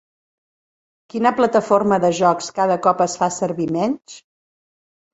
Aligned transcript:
Quina 1.15 1.33
plataforma 1.41 2.01
de 2.07 2.13
jocs 2.23 2.51
cada 2.59 2.81
cop 2.89 3.07
es 3.09 3.21
fa 3.23 3.31
servir 3.39 3.71
menys? 3.81 4.21